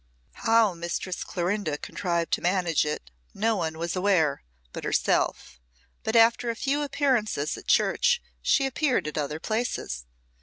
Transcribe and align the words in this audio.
How 0.47 0.73
Mistress 0.73 1.23
Clorinda 1.23 1.77
contrived 1.77 2.33
to 2.33 2.41
manage 2.41 2.85
it 2.87 3.11
no 3.35 3.55
one 3.55 3.77
was 3.77 3.95
aware 3.95 4.41
but 4.73 4.83
herself, 4.83 5.59
but 6.01 6.15
after 6.15 6.49
a 6.49 6.55
few 6.55 6.81
appearances 6.81 7.55
at 7.55 7.67
church 7.67 8.19
she 8.41 8.65
appeared 8.65 9.05
at 9.05 9.15
other 9.19 9.39
places. 9.39 10.05